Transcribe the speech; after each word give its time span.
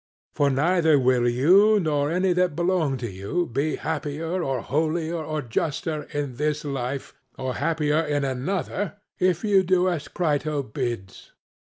For 0.33 0.49
neither 0.49 0.97
will 0.97 1.29
you 1.29 1.79
nor 1.79 2.11
any 2.11 2.33
that 2.33 2.55
belong 2.55 2.97
to 2.97 3.07
you 3.07 3.45
be 3.45 3.75
happier 3.75 4.41
or 4.43 4.61
holier 4.61 5.13
or 5.17 5.43
juster 5.43 6.07
in 6.11 6.37
this 6.37 6.65
life, 6.65 7.13
or 7.37 7.53
happier 7.53 7.99
in 8.07 8.23
another, 8.25 8.95
if 9.19 9.43
you 9.43 9.61
do 9.61 9.87
as 9.89 10.07
Crito 10.07 10.63
bids. 10.63 11.33